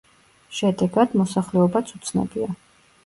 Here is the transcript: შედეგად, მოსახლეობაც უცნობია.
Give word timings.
შედეგად, 0.59 1.13
მოსახლეობაც 1.21 1.93
უცნობია. 2.01 2.51